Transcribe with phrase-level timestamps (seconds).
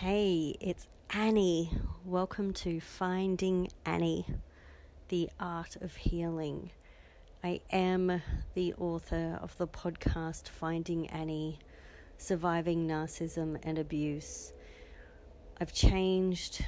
[0.00, 1.72] Hey, it's Anni.
[2.04, 4.26] Welcome to Finding Anni,
[5.08, 6.70] the art of healing.
[7.42, 8.22] I am
[8.54, 11.58] the author of the podcast Finding Anni
[12.16, 14.52] Surviving Narcissism and Abuse.
[15.60, 16.64] I've changed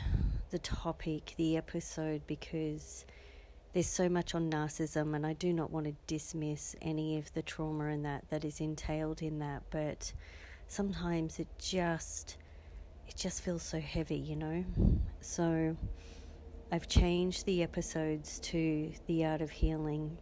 [0.50, 3.04] the topic, the episode, because
[3.74, 7.42] there's so much on narcissism, and I do not want to dismiss any of the
[7.42, 10.14] trauma and that that is entailed in that, but
[10.66, 12.36] sometimes it just
[13.10, 14.64] it just feels so heavy, you know?
[15.20, 15.76] So
[16.70, 20.16] I've changed the episodes to The Art of Healing.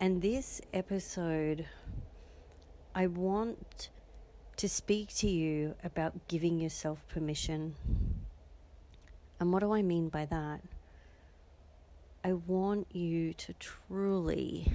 [0.00, 1.66] And this episode,
[2.94, 3.90] I want
[4.56, 7.74] to speak to you about giving yourself permission.
[9.38, 10.62] And what do I mean by that?
[12.24, 14.72] I want you to truly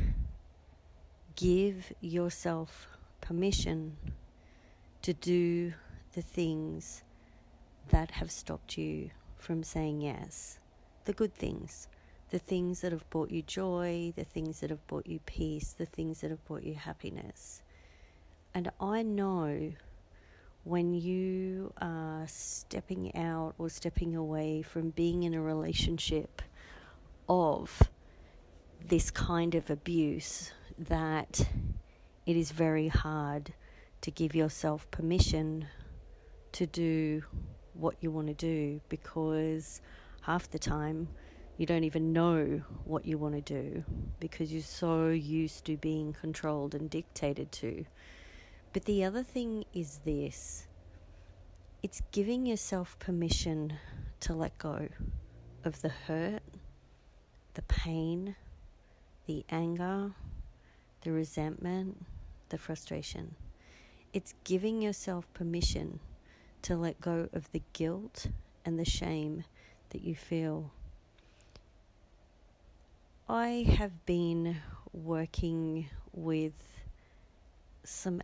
[1.35, 2.87] give yourself
[3.19, 3.97] permission
[5.01, 5.73] to do
[6.13, 7.01] the things
[7.91, 10.59] that have stopped you from saying yes.
[11.05, 11.87] The good things,
[12.29, 15.85] the things that have brought you joy, the things that have brought you peace, the
[15.85, 17.61] things that have brought you happiness.
[18.53, 19.73] And I know
[20.63, 26.41] when you are stepping out or stepping away from being in a relationship
[27.27, 27.81] of
[28.87, 31.47] this kind of abuse that
[32.25, 33.53] it is very hard
[34.01, 35.67] to give yourself permission
[36.51, 37.23] to do
[37.73, 39.81] what you want to do because
[40.21, 41.07] half the time
[41.57, 43.83] you don't even know what you want to do
[44.19, 47.85] because you're so used to being controlled and dictated to.
[48.73, 50.67] But the other thing is this
[51.83, 53.73] it's giving yourself permission
[54.21, 54.87] to let go
[55.63, 56.43] of the hurt,
[57.55, 58.35] the pain,
[59.25, 60.11] the anger,
[61.01, 62.05] the resentment,
[62.49, 63.35] the frustration.
[64.13, 65.99] It's giving yourself permission
[66.63, 68.27] to let go of the guilt
[68.65, 69.43] and the shame
[69.89, 70.71] that you feel.
[73.27, 74.57] I have been
[74.93, 76.53] working with
[77.83, 78.21] some,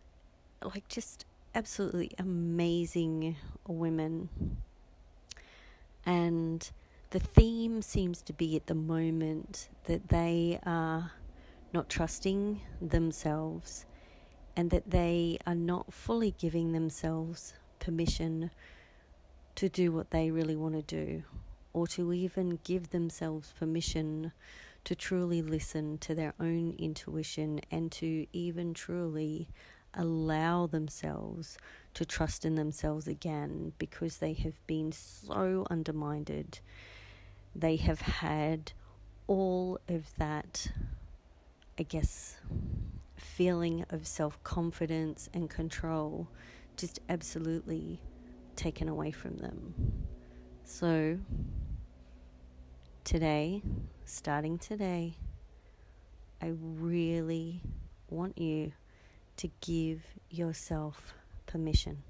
[0.62, 1.24] like, just
[1.54, 3.36] absolutely amazing
[3.66, 4.28] women.
[6.04, 6.70] And
[7.10, 11.12] the theme seems to be at the moment that they are
[11.72, 13.86] not trusting themselves
[14.56, 18.50] and that they are not fully giving themselves permission
[19.54, 21.24] to do what they really want to do,
[21.72, 24.32] or to even give themselves permission
[24.84, 29.48] to truly listen to their own intuition and to even truly
[29.94, 31.58] allow themselves
[31.94, 36.60] to trust in themselves again because they have been so undermined.
[37.54, 38.72] They have had
[39.26, 40.68] all of that,
[41.78, 42.36] I guess,
[43.16, 46.28] feeling of self confidence and control
[46.78, 48.00] just absolutely
[48.56, 49.74] taken away from them.
[50.64, 51.18] So,
[53.04, 53.62] today,
[54.04, 55.16] starting today,
[56.40, 57.62] I really
[58.08, 58.72] want you
[59.38, 61.14] to give yourself
[61.46, 62.02] permission.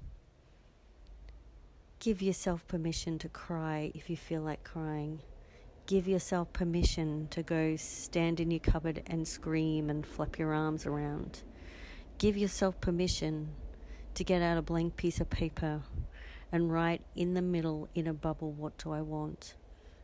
[1.99, 5.19] Give yourself permission to cry if you feel like crying.
[5.85, 10.85] Give yourself permission to go stand in your cupboard and scream and flap your arms
[10.85, 11.41] around.
[12.19, 13.49] Give yourself permission
[14.19, 15.81] to get out a blank piece of paper
[16.51, 19.53] and write in the middle in a bubble, What do I want?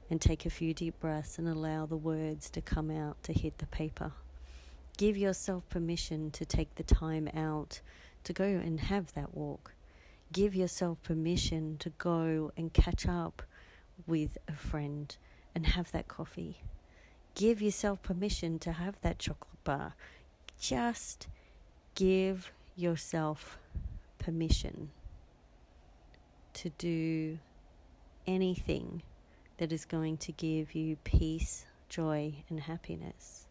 [0.10, 3.58] And take a few deep breaths and allow the words to come out to hit
[3.58, 4.14] the paper.
[4.98, 7.82] Give yourself permission to take the time out
[8.24, 9.74] to go and have that walk.
[10.32, 13.42] Give yourself permission to go and catch up
[14.08, 15.14] with a friend
[15.54, 16.62] and have that coffee.
[17.34, 19.96] Give yourself permission to have that chocolate bar.
[20.58, 21.28] Just
[21.96, 23.58] give yourself
[24.26, 24.90] permission
[26.52, 27.38] to do
[28.26, 29.04] anything
[29.58, 33.46] that is going to give you peace, joy, and happiness.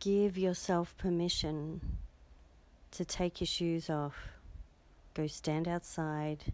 [0.00, 1.80] Give yourself permission
[2.90, 4.16] to take your shoes off,
[5.14, 6.52] go stand outside,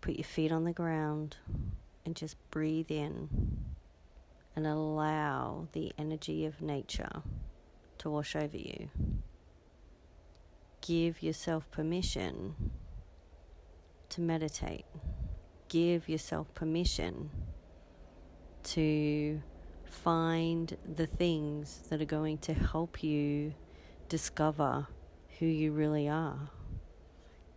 [0.00, 1.36] put your feet on the ground,
[2.04, 3.28] and just breathe in
[4.56, 7.22] and allow the energy of nature
[8.10, 8.90] wash over you.
[10.80, 12.54] Give yourself permission
[14.10, 14.86] to meditate.
[15.68, 17.30] Give yourself permission
[18.64, 19.40] to
[19.84, 23.54] find the things that are going to help you
[24.08, 24.86] discover
[25.38, 26.50] who you really are.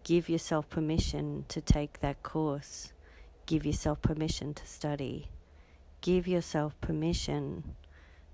[0.03, 2.91] Give yourself permission to take that course.
[3.45, 5.29] Give yourself permission to study.
[6.01, 7.75] Give yourself permission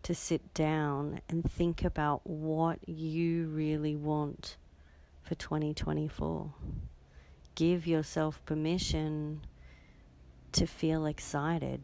[0.07, 4.55] to sit down and think about what you really want
[5.21, 6.53] for 2024.
[7.55, 9.41] Give yourself permission
[10.53, 11.81] to feel excited.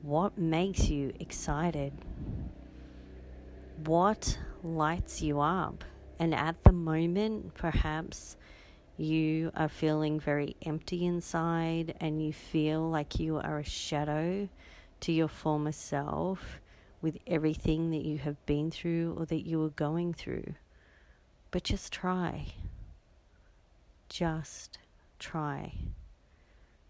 [0.00, 1.92] What makes you excited?
[3.84, 5.84] What lights you up?
[6.18, 8.38] And at the moment, perhaps
[8.96, 14.48] you are feeling very empty inside and you feel like you are a shadow
[15.00, 16.58] to your former self
[17.02, 20.54] with everything that you have been through or that you are going through.
[21.50, 22.46] But just try.
[24.08, 24.78] Just
[25.18, 25.74] try.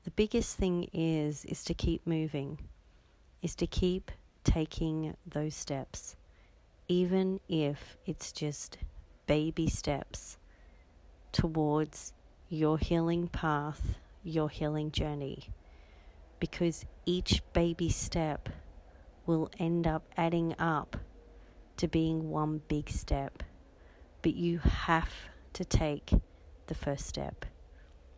[0.05, 2.59] The biggest thing is is to keep moving.
[3.41, 4.11] Is to keep
[4.45, 6.17] taking those steps.
[6.89, 8.79] Even if it's just
[9.27, 10.37] baby steps
[11.33, 12.13] towards
[12.49, 15.49] your healing path, your healing journey.
[16.39, 18.49] Because each baby step
[19.27, 20.97] will end up adding up
[21.77, 23.43] to being one big step.
[24.23, 25.11] But you have
[25.55, 26.13] to take
[26.67, 27.45] the first step.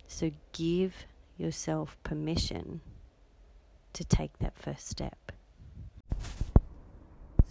[0.06, 1.06] So give
[1.39, 2.81] yourself permission
[3.93, 5.33] to take that first step.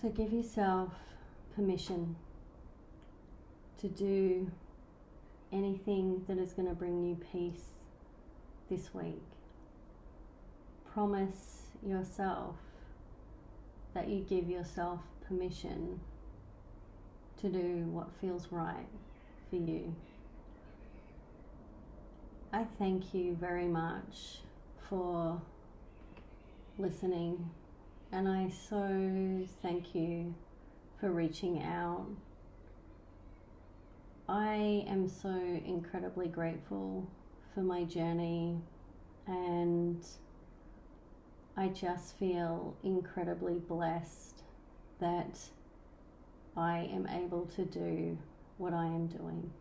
[0.01, 0.89] So give yourself
[1.55, 2.15] permission
[3.79, 4.49] to do
[5.51, 7.71] anything that is going to bring you peace
[8.69, 9.21] this week.
[10.93, 12.55] Promise yourself
[13.93, 15.99] that you give yourself permission
[17.41, 18.87] to do what feels right
[19.49, 19.95] for you.
[22.51, 24.39] I thank you very much
[24.89, 25.41] for
[26.77, 27.49] listening,
[28.11, 30.33] and I so thank you
[30.99, 32.05] for reaching out
[34.27, 37.05] I am so incredibly grateful
[37.53, 38.57] for my journey
[39.27, 40.01] and
[41.55, 44.41] I just feel incredibly blessed
[44.99, 45.39] that
[46.57, 48.17] I am able to do
[48.57, 49.51] what I am doing.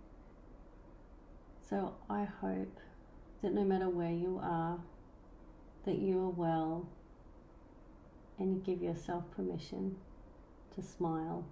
[1.69, 2.81] So I hope
[3.43, 4.79] that no matter where you are,
[5.85, 6.89] that you are well
[8.39, 9.97] and you give yourself permission
[10.75, 11.45] to smile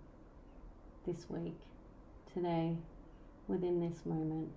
[1.06, 1.58] this week,
[2.32, 2.76] today,
[3.46, 4.48] within this moment.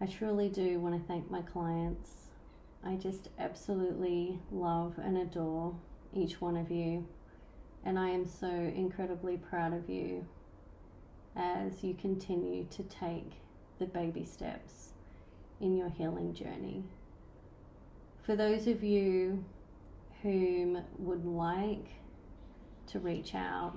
[0.00, 2.23] I truly do want to thank my clients.
[2.86, 5.74] I just absolutely love and adore
[6.12, 7.06] each one of you,
[7.84, 10.26] and I am so incredibly proud of you
[11.34, 13.32] as you continue to take
[13.78, 14.92] the baby steps
[15.60, 16.84] in your healing journey.
[18.22, 19.44] For those of you
[20.22, 21.86] whom would like
[22.88, 23.76] to reach out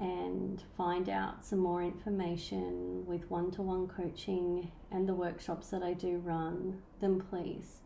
[0.00, 5.82] and find out some more information with one to one coaching and the workshops that
[5.82, 7.80] I do run, then please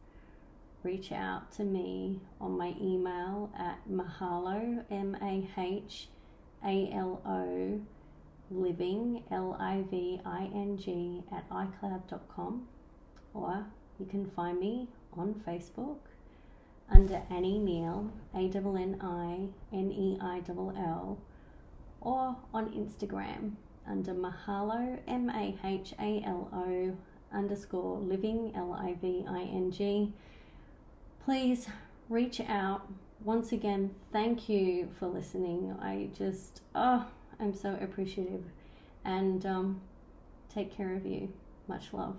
[0.85, 6.09] reach out to me on my email at mahalo, M A H
[6.65, 7.81] A L O,
[8.51, 12.69] living, L I V I N G, at iCloud.com,
[13.33, 13.67] or
[13.99, 15.99] you can find me on Facebook
[16.89, 21.19] under Anni Neill, A N N I N E I L L
[22.05, 23.53] or on Instagram
[23.89, 26.97] under Mahalo, M A H A L O
[27.37, 30.13] underscore living, L I V I N G.
[31.25, 31.67] Please
[32.09, 32.87] reach out.
[33.25, 35.75] Once again, thank you for listening.
[35.81, 37.07] I just, oh,
[37.41, 38.45] I'm so appreciative.
[39.05, 39.81] And um,
[40.53, 41.33] take care of you.
[41.67, 42.17] Much love.